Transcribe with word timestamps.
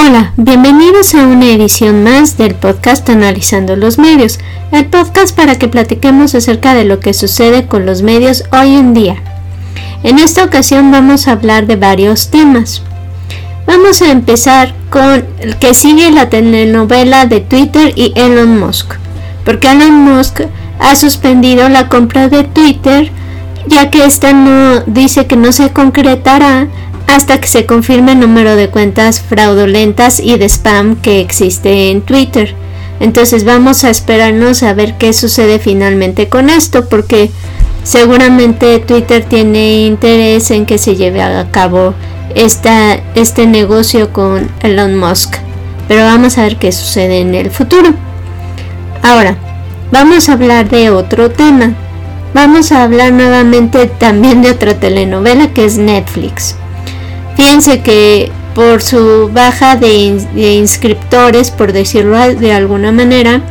Hola, 0.00 0.32
bienvenidos 0.36 1.12
a 1.16 1.26
una 1.26 1.46
edición 1.46 2.04
más 2.04 2.38
del 2.38 2.54
podcast 2.54 3.10
Analizando 3.10 3.74
los 3.74 3.98
Medios, 3.98 4.38
el 4.70 4.86
podcast 4.86 5.36
para 5.36 5.58
que 5.58 5.66
platiquemos 5.66 6.36
acerca 6.36 6.72
de 6.72 6.84
lo 6.84 7.00
que 7.00 7.12
sucede 7.12 7.66
con 7.66 7.84
los 7.84 8.02
medios 8.02 8.44
hoy 8.52 8.76
en 8.76 8.94
día. 8.94 9.16
En 10.04 10.20
esta 10.20 10.44
ocasión 10.44 10.92
vamos 10.92 11.26
a 11.26 11.32
hablar 11.32 11.66
de 11.66 11.74
varios 11.74 12.30
temas. 12.30 12.80
Vamos 13.66 14.00
a 14.00 14.12
empezar 14.12 14.72
con 14.88 15.26
el 15.40 15.56
que 15.56 15.74
sigue 15.74 16.12
la 16.12 16.30
telenovela 16.30 17.26
de 17.26 17.40
Twitter 17.40 17.92
y 17.96 18.12
Elon 18.14 18.56
Musk, 18.56 18.92
porque 19.44 19.68
Elon 19.68 20.00
Musk 20.04 20.42
ha 20.78 20.94
suspendido 20.94 21.68
la 21.68 21.88
compra 21.88 22.28
de 22.28 22.44
Twitter 22.44 23.10
ya 23.68 23.90
que 23.90 24.04
esta 24.04 24.32
no 24.32 24.80
dice 24.86 25.26
que 25.26 25.36
no 25.36 25.52
se 25.52 25.70
concretará 25.72 26.68
hasta 27.08 27.40
que 27.40 27.48
se 27.48 27.66
confirme 27.66 28.12
el 28.12 28.20
número 28.20 28.54
de 28.54 28.68
cuentas 28.68 29.20
fraudulentas 29.20 30.20
y 30.20 30.36
de 30.36 30.44
spam 30.44 30.96
que 30.96 31.20
existe 31.20 31.90
en 31.90 32.02
Twitter. 32.02 32.54
Entonces 33.00 33.44
vamos 33.44 33.82
a 33.84 33.90
esperarnos 33.90 34.62
a 34.62 34.74
ver 34.74 34.98
qué 34.98 35.12
sucede 35.12 35.58
finalmente 35.58 36.28
con 36.28 36.50
esto 36.50 36.88
porque 36.88 37.30
seguramente 37.82 38.78
Twitter 38.80 39.24
tiene 39.24 39.86
interés 39.86 40.50
en 40.50 40.66
que 40.66 40.76
se 40.76 40.96
lleve 40.96 41.22
a 41.22 41.50
cabo 41.50 41.94
esta, 42.34 42.96
este 43.14 43.46
negocio 43.46 44.12
con 44.12 44.50
Elon 44.60 44.94
Musk. 44.96 45.36
Pero 45.88 46.04
vamos 46.04 46.36
a 46.36 46.42
ver 46.42 46.56
qué 46.56 46.72
sucede 46.72 47.20
en 47.20 47.34
el 47.34 47.50
futuro. 47.50 47.94
Ahora, 49.02 49.38
vamos 49.90 50.28
a 50.28 50.34
hablar 50.34 50.68
de 50.68 50.90
otro 50.90 51.30
tema. 51.30 51.72
Vamos 52.34 52.70
a 52.72 52.82
hablar 52.82 53.12
nuevamente 53.12 53.86
también 53.86 54.42
de 54.42 54.50
otra 54.50 54.78
telenovela 54.78 55.54
que 55.54 55.64
es 55.64 55.78
Netflix. 55.78 56.56
Fíjense 57.38 57.82
que 57.82 58.32
por 58.56 58.82
su 58.82 59.30
baja 59.32 59.76
de, 59.76 60.24
inscriptores, 60.34 61.52
por 61.52 61.72
decirlo 61.72 62.18
de 62.34 62.52
alguna 62.52 62.90
manera, 62.90 63.42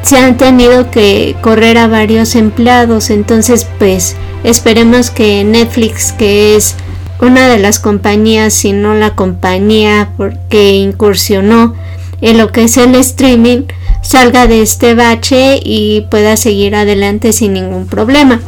se 0.00 0.16
han 0.16 0.38
tenido 0.38 0.90
que 0.90 1.36
correr 1.42 1.76
a 1.76 1.88
varios 1.88 2.34
empleados. 2.36 3.10
Entonces, 3.10 3.68
pues 3.78 4.16
esperemos 4.44 5.10
que 5.10 5.44
Netflix, 5.44 6.12
que 6.12 6.56
es 6.56 6.74
una 7.20 7.48
de 7.48 7.58
las 7.58 7.78
compañías, 7.78 8.54
si 8.54 8.72
no 8.72 8.94
la 8.94 9.14
compañía 9.14 10.08
que 10.48 10.70
incursionó 10.70 11.74
en 12.22 12.38
lo 12.38 12.50
que 12.50 12.64
es 12.64 12.78
el 12.78 12.94
streaming, 12.94 13.64
salga 14.00 14.46
de 14.46 14.62
este 14.62 14.94
bache 14.94 15.60
y 15.62 16.06
pueda 16.10 16.38
seguir 16.38 16.74
adelante 16.74 17.34
sin 17.34 17.52
ningún 17.52 17.86
problema. 17.86 18.40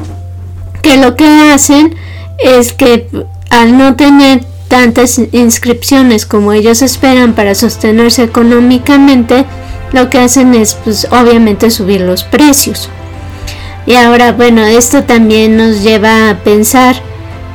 Que 0.81 0.97
lo 0.97 1.17
que 1.17 1.27
hacen 1.53 1.95
es 2.39 2.73
que 2.73 3.11
al 3.51 3.77
no 3.77 3.95
tener 3.95 4.54
tantas 4.75 5.21
inscripciones 5.31 6.27
como 6.27 6.53
ellos 6.53 6.83
esperan 6.83 7.35
para 7.35 7.55
sostenerse 7.55 8.25
económicamente, 8.25 9.45
lo 9.93 10.11
que 10.11 10.19
hacen 10.19 10.53
es 10.53 10.75
pues 10.75 11.07
obviamente 11.13 11.71
subir 11.71 12.01
los 12.01 12.25
precios. 12.25 12.89
Y 13.87 13.95
ahora 13.95 14.33
bueno, 14.33 14.67
esto 14.67 15.05
también 15.05 15.57
nos 15.57 15.85
lleva 15.85 16.29
a 16.29 16.39
pensar 16.39 16.97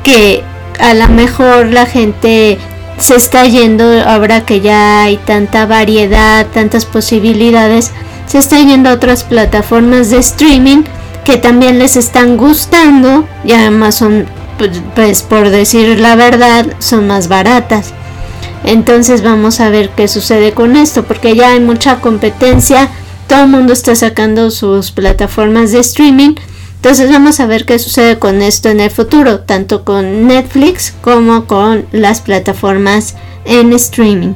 que 0.01 0.43
a 0.79 0.93
lo 0.93 1.09
mejor 1.09 1.65
la 1.73 1.85
gente 1.85 2.57
se 2.99 3.17
está 3.17 3.45
yendo 3.45 3.83
ahora 4.07 4.45
que 4.45 4.61
ya 4.61 5.03
hay 5.03 5.17
tanta 5.17 5.65
variedad, 5.65 6.47
tantas 6.53 6.85
posibilidades, 6.85 7.91
se 8.27 8.37
está 8.37 8.59
yendo 8.59 8.91
a 8.91 8.93
otras 8.93 9.25
plataformas 9.25 10.09
de 10.09 10.19
streaming 10.19 10.83
que 11.25 11.35
también 11.35 11.79
les 11.79 11.97
están 11.97 12.37
gustando 12.37 13.27
y 13.43 13.51
además 13.51 13.95
son 13.95 14.25
pues, 14.59 14.81
pues, 14.93 15.23
por 15.23 15.49
decir 15.49 15.99
la 15.99 16.15
verdad, 16.15 16.67
son 16.77 17.07
más 17.07 17.27
baratas. 17.29 17.93
Entonces 18.63 19.23
vamos 19.23 19.61
a 19.61 19.69
ver 19.69 19.89
qué 19.95 20.07
sucede 20.07 20.51
con 20.51 20.75
esto, 20.75 21.03
porque 21.03 21.35
ya 21.35 21.53
hay 21.53 21.61
mucha 21.61 22.01
competencia, 22.01 22.89
todo 23.27 23.43
el 23.43 23.49
mundo 23.49 23.73
está 23.73 23.95
sacando 23.95 24.51
sus 24.51 24.91
plataformas 24.91 25.71
de 25.71 25.79
streaming. 25.79 26.35
Entonces 26.75 27.09
vamos 27.09 27.39
a 27.39 27.45
ver 27.45 27.65
qué 27.65 27.79
sucede 27.79 28.19
con 28.19 28.41
esto 28.41 28.69
en 28.69 28.79
el 28.79 28.91
futuro, 28.91 29.39
tanto 29.39 29.83
con 29.83 30.27
Netflix 30.27 30.93
como 31.01 31.45
con 31.45 31.85
las 31.91 32.21
plataformas 32.21 33.15
en 33.45 33.73
streaming. 33.73 34.33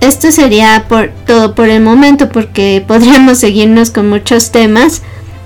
Esto 0.00 0.32
sería 0.32 0.86
por 0.88 1.10
todo 1.26 1.54
por 1.54 1.68
el 1.68 1.82
momento 1.82 2.28
porque 2.28 2.84
podríamos 2.88 3.38
seguirnos 3.38 3.90
con 3.90 4.08
muchos 4.08 4.50
temas, 4.50 5.02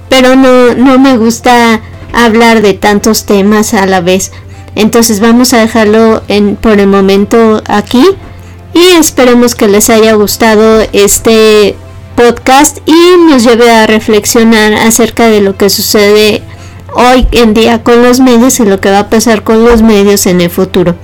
pero 0.08 0.34
no, 0.34 0.74
no 0.74 0.98
me 0.98 1.16
gusta 1.16 1.80
hablar 2.24 2.62
de 2.62 2.74
tantos 2.74 3.26
temas 3.26 3.74
a 3.74 3.86
la 3.86 4.00
vez. 4.00 4.32
Entonces 4.74 5.20
vamos 5.20 5.52
a 5.52 5.58
dejarlo 5.58 6.22
en, 6.28 6.56
por 6.56 6.80
el 6.80 6.86
momento 6.86 7.62
aquí 7.66 8.04
y 8.74 8.82
esperemos 8.98 9.54
que 9.54 9.68
les 9.68 9.88
haya 9.90 10.14
gustado 10.14 10.82
este 10.92 11.76
podcast 12.14 12.78
y 12.86 13.30
nos 13.30 13.44
lleve 13.44 13.70
a 13.70 13.86
reflexionar 13.86 14.74
acerca 14.74 15.28
de 15.28 15.40
lo 15.40 15.56
que 15.56 15.70
sucede 15.70 16.42
hoy 16.94 17.26
en 17.32 17.54
día 17.54 17.82
con 17.82 18.02
los 18.02 18.20
medios 18.20 18.58
y 18.60 18.64
lo 18.64 18.80
que 18.80 18.90
va 18.90 19.00
a 19.00 19.10
pasar 19.10 19.44
con 19.44 19.64
los 19.64 19.82
medios 19.82 20.26
en 20.26 20.40
el 20.40 20.50
futuro. 20.50 20.96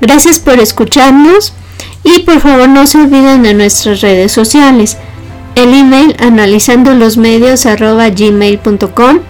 Gracias 0.00 0.38
por 0.38 0.58
escucharnos 0.58 1.52
y 2.02 2.20
por 2.20 2.40
favor 2.40 2.68
no 2.68 2.86
se 2.86 2.98
olviden 2.98 3.42
de 3.42 3.54
nuestras 3.54 4.00
redes 4.00 4.32
sociales. 4.32 4.96
El 5.54 5.74
email 5.74 6.14
analizando 6.18 6.94
los 6.94 7.16
medios 7.16 7.64
gmail.com 7.64 9.20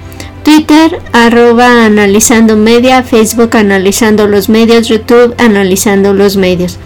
Twitter, 0.49 1.03
arroba 1.13 1.85
analizando 1.85 2.57
media, 2.57 3.03
Facebook 3.03 3.55
analizando 3.55 4.27
los 4.27 4.49
medios, 4.49 4.89
YouTube 4.89 5.35
analizando 5.37 6.15
los 6.15 6.39
medios. 6.39 6.79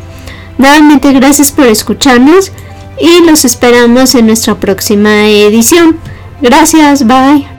Nuevamente 0.59 1.13
gracias 1.13 1.53
por 1.53 1.69
escucharnos 1.69 2.51
y 2.99 3.25
los 3.25 3.45
esperamos 3.45 4.17
en 4.17 4.27
nuestra 4.27 4.57
próxima 4.57 5.29
edición. 5.29 5.97
Gracias, 6.41 7.07
bye. 7.07 7.52